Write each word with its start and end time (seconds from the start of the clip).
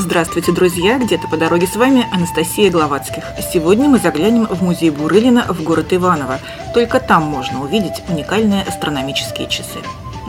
Здравствуйте, 0.00 0.50
друзья! 0.50 0.98
Где-то 0.98 1.28
по 1.28 1.36
дороге 1.36 1.66
с 1.66 1.76
вами 1.76 2.06
Анастасия 2.10 2.70
Гловацких. 2.70 3.22
Сегодня 3.52 3.86
мы 3.86 3.98
заглянем 3.98 4.46
в 4.46 4.62
музей 4.62 4.88
Бурылина 4.88 5.44
в 5.52 5.62
город 5.62 5.92
Иваново. 5.92 6.38
Только 6.72 7.00
там 7.00 7.24
можно 7.24 7.62
увидеть 7.62 8.02
уникальные 8.08 8.62
астрономические 8.62 9.46
часы. 9.46 9.78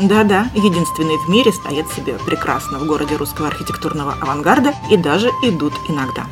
Да-да, 0.02 0.50
единственные 0.56 1.18
в 1.20 1.30
мире 1.30 1.54
стоят 1.54 1.88
себе 1.94 2.16
прекрасно 2.26 2.80
в 2.80 2.86
городе 2.86 3.16
русского 3.16 3.48
архитектурного 3.48 4.18
авангарда 4.20 4.74
и 4.90 4.98
даже 4.98 5.30
идут 5.42 5.74
иногда. 5.88 6.26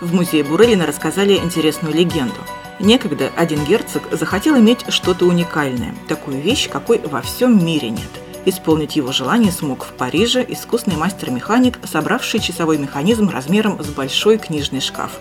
В 0.00 0.14
музее 0.14 0.44
Бурылина 0.44 0.86
рассказали 0.86 1.34
интересную 1.34 1.92
легенду. 1.92 2.38
Некогда 2.78 3.32
один 3.34 3.64
герцог 3.64 4.04
захотел 4.12 4.56
иметь 4.58 4.84
что-то 4.90 5.26
уникальное, 5.26 5.92
такую 6.06 6.40
вещь, 6.40 6.68
какой 6.68 7.00
во 7.00 7.20
всем 7.20 7.66
мире 7.66 7.90
нет. 7.90 8.27
Исполнить 8.44 8.96
его 8.96 9.12
желание 9.12 9.52
смог 9.52 9.84
в 9.84 9.92
Париже 9.92 10.44
искусный 10.48 10.96
мастер-механик, 10.96 11.78
собравший 11.84 12.40
часовой 12.40 12.78
механизм 12.78 13.28
размером 13.28 13.82
с 13.82 13.88
большой 13.88 14.38
книжный 14.38 14.80
шкаф. 14.80 15.20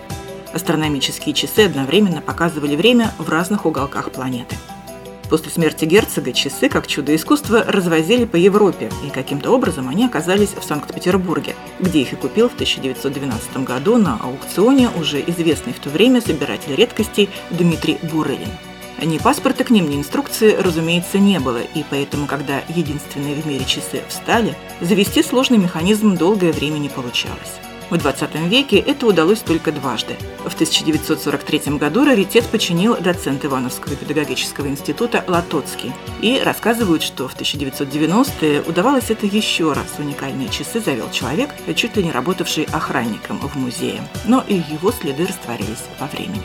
Астрономические 0.54 1.36
часы 1.36 1.66
одновременно 1.66 2.22
показывали 2.22 2.76
время 2.76 3.14
в 3.18 3.30
разных 3.30 3.66
уголках 3.66 4.12
планеты. 4.12 4.56
После 5.30 5.52
смерти 5.52 5.84
герцога 5.84 6.32
часы, 6.32 6.70
как 6.70 6.88
чудо 6.88 7.14
искусства, 7.14 7.64
развозили 7.68 8.24
по 8.24 8.38
Европе, 8.38 8.90
и 9.06 9.10
каким-то 9.10 9.52
образом 9.52 9.90
они 9.90 10.06
оказались 10.06 10.54
в 10.58 10.64
Санкт-Петербурге, 10.64 11.56
где 11.80 12.02
их 12.02 12.14
и 12.14 12.16
купил 12.16 12.48
в 12.48 12.54
1912 12.54 13.58
году 13.58 13.98
на 13.98 14.18
аукционе 14.18 14.90
уже 14.98 15.22
известный 15.28 15.74
в 15.74 15.80
то 15.80 15.90
время 15.90 16.22
собиратель 16.22 16.76
редкостей 16.76 17.30
Дмитрий 17.50 17.98
Бурылин. 18.10 18.50
Ни 19.02 19.18
паспорта 19.20 19.64
к 19.64 19.70
ним, 19.70 19.90
ни 19.90 19.98
инструкции, 19.98 20.56
разумеется, 20.56 21.20
не 21.20 21.40
было, 21.40 21.62
и 21.62 21.84
поэтому, 21.90 22.26
когда 22.26 22.62
единственные 22.68 23.36
в 23.36 23.46
мире 23.46 23.64
часы 23.66 24.02
встали, 24.08 24.56
завести 24.82 25.22
сложный 25.22 25.60
механизм 25.60 26.16
долгое 26.16 26.52
время 26.52 26.80
не 26.80 26.90
получалось. 26.90 27.60
В 27.90 27.98
20 27.98 28.36
веке 28.50 28.78
это 28.80 29.08
удалось 29.08 29.40
только 29.40 29.72
дважды. 29.72 30.18
В 30.44 30.54
1943 30.54 31.78
году 31.78 32.04
раритет 32.04 32.46
починил 32.48 32.98
доцент 32.98 33.46
Ивановского 33.46 33.96
педагогического 33.96 34.68
института 34.68 35.24
Латоцкий. 35.26 35.94
И 36.22 36.42
рассказывают, 36.44 37.02
что 37.02 37.30
в 37.30 37.40
1990-е 37.40 38.64
удавалось 38.64 39.10
это 39.10 39.26
еще 39.26 39.72
раз. 39.72 39.88
Уникальные 40.00 40.50
часы 40.50 40.82
завел 40.82 41.10
человек, 41.12 41.52
чуть 41.76 41.96
ли 41.96 42.04
не 42.04 42.12
работавший 42.12 42.66
охранником 42.66 43.40
в 43.40 43.56
музее. 43.56 44.02
Но 44.26 44.44
и 44.46 44.56
его 44.56 44.92
следы 44.92 45.26
растворились 45.26 45.86
во 45.98 46.08
времени. 46.08 46.44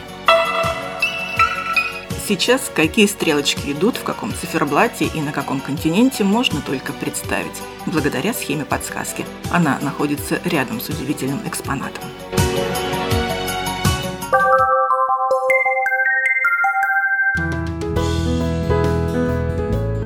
Сейчас 2.24 2.70
какие 2.72 3.06
стрелочки 3.06 3.72
идут, 3.72 3.96
в 3.96 4.04
каком 4.04 4.32
циферблате 4.32 5.06
и 5.06 5.20
на 5.20 5.32
каком 5.32 5.60
континенте 5.60 6.22
можно 6.22 6.60
только 6.60 6.92
представить, 6.92 7.60
благодаря 7.84 8.32
схеме 8.32 8.64
подсказки. 8.64 9.26
Она 9.50 9.78
находится 9.82 10.40
рядом 10.44 10.80
с 10.80 10.88
удивительным 10.88 11.40
экспонатом. 11.44 12.04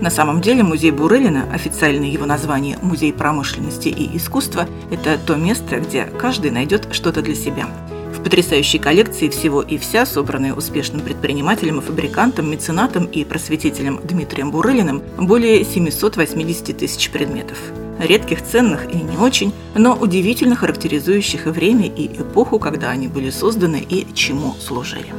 На 0.00 0.11
самом 0.11 0.41
деле 0.41 0.62
музей 0.62 0.92
Бурылина, 0.92 1.53
официальное 1.53 2.09
его 2.09 2.25
название 2.25 2.78
«Музей 2.81 3.12
промышленности 3.12 3.89
и 3.89 4.17
искусства», 4.17 4.67
это 4.91 5.19
то 5.19 5.34
место, 5.34 5.81
где 5.81 6.05
каждый 6.05 6.50
найдет 6.50 6.94
что-то 6.94 7.20
для 7.20 7.34
себя– 7.34 7.69
потрясающей 8.27 8.80
коллекции 8.80 9.28
всего 9.28 9.62
и 9.62 9.78
вся, 9.78 10.05
собранной 10.05 10.50
успешным 10.50 11.00
предпринимателем 11.00 11.80
фабрикантом, 11.80 12.50
меценатом 12.50 13.05
и 13.05 13.24
просветителем 13.24 14.00
Дмитрием 14.02 14.50
Бурылиным, 14.50 15.00
более 15.16 15.64
780 15.64 16.77
тысяч 16.77 17.08
предметов. 17.10 17.56
Редких, 18.00 18.42
ценных 18.42 18.92
и 18.92 18.97
не 18.97 19.16
очень, 19.16 19.53
но 19.76 19.94
удивительно 19.94 20.56
характеризующих 20.56 21.47
и 21.47 21.50
время, 21.50 21.86
и 21.86 22.06
эпоху, 22.20 22.59
когда 22.59 22.91
они 22.91 23.06
были 23.06 23.31
созданы 23.31 23.86
и 23.88 24.12
чему 24.12 24.54
служили. 24.54 25.12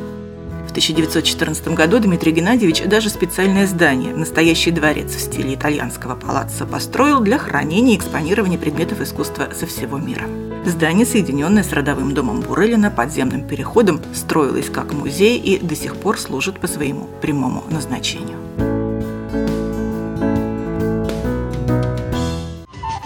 В 0.68 0.72
1914 0.72 1.70
году 1.70 2.00
Дмитрий 2.00 2.34
Геннадьевич 2.34 2.84
даже 2.84 3.10
специальное 3.10 3.68
здание, 3.68 4.14
настоящий 4.14 4.72
дворец 4.72 5.16
в 5.16 5.22
стиле 5.22 5.56
итальянского 5.56 6.18
палаца, 6.18 6.66
построил 6.66 7.22
для 7.22 7.38
хранения 7.38 7.96
и 7.96 7.98
экспонирования 7.98 8.58
предметов 8.58 9.00
искусства 9.00 9.48
со 9.58 9.66
всего 9.66 9.98
мира. 9.98 10.26
Здание, 10.68 11.06
соединенное 11.06 11.64
с 11.64 11.72
родовым 11.72 12.14
домом 12.14 12.42
Бурелина 12.42 12.92
подземным 12.92 13.48
переходом, 13.48 14.02
строилось 14.14 14.70
как 14.70 14.92
музей 14.92 15.40
и 15.40 15.60
до 15.60 15.78
сих 15.78 15.96
пор 15.96 16.20
служит 16.20 16.60
по 16.60 16.68
своему 16.68 17.08
прямому 17.22 17.64
назначению. 17.70 18.38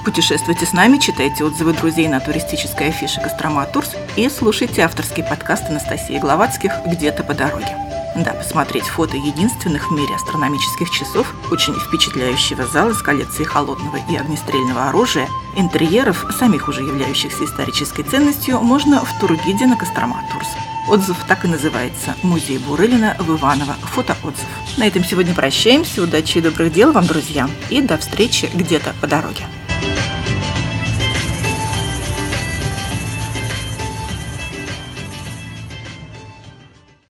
Путешествуйте 0.04 0.66
с 0.66 0.74
нами, 0.74 0.98
читайте 0.98 1.44
отзывы 1.44 1.74
друзей 1.74 2.08
на 2.08 2.20
туристической 2.20 2.88
афише 2.88 3.22
«Кострома 3.22 3.68
Турс» 3.68 3.92
и 4.16 4.28
слушайте 4.28 4.82
авторский 4.82 5.24
подкаст 5.24 5.70
Анастасии 5.70 6.18
Гловацких 6.18 6.72
«Где-то 6.88 7.24
по 7.24 7.36
дороге». 7.36 7.91
Да, 8.16 8.34
посмотреть 8.34 8.84
фото 8.86 9.16
единственных 9.16 9.90
в 9.90 9.94
мире 9.94 10.16
астрономических 10.16 10.90
часов, 10.90 11.34
очень 11.50 11.74
впечатляющего 11.74 12.66
зала 12.68 12.94
с 12.94 13.02
коллекцией 13.02 13.48
холодного 13.48 13.98
и 14.10 14.16
огнестрельного 14.18 14.90
оружия, 14.90 15.30
интерьеров, 15.56 16.26
самих 16.38 16.68
уже 16.68 16.82
являющихся 16.82 17.46
исторической 17.46 18.04
ценностью, 18.04 18.60
можно 18.60 19.06
в 19.06 19.20
тургиде 19.20 19.66
на 19.66 19.78
Кострома 19.78 20.24
Турс. 20.32 20.50
Отзыв 20.90 21.18
так 21.28 21.46
и 21.46 21.48
называется 21.48 22.16
«Музей 22.22 22.58
Бурылина 22.58 23.16
в 23.20 23.38
Иваново. 23.38 23.76
Фотоотзыв». 23.94 24.48
На 24.78 24.88
этом 24.88 25.06
сегодня 25.06 25.34
прощаемся. 25.34 26.02
Удачи 26.02 26.40
и 26.40 26.42
добрых 26.42 26.74
дел 26.74 26.92
вам, 26.92 27.06
друзья. 27.06 27.50
И 27.70 27.82
до 27.82 27.98
встречи 27.98 28.50
где-то 28.54 28.94
по 29.00 29.08
дороге. 29.08 29.46